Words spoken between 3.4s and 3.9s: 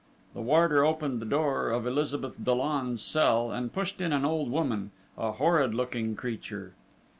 and